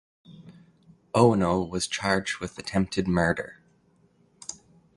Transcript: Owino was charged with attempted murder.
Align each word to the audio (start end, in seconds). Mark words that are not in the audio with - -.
Owino 1.13 1.69
was 1.69 1.85
charged 1.85 2.39
with 2.39 2.57
attempted 2.57 3.07
murder. 3.07 3.59